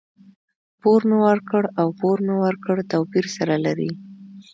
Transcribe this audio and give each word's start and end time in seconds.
پور 0.81 1.01
مي 1.09 1.17
ورکړ 1.27 1.63
او 1.79 1.87
پور 1.99 2.17
مې 2.25 2.35
ورکړ؛ 2.45 2.77
توپير 2.91 3.25
سره 3.37 3.55
لري. 3.65 3.91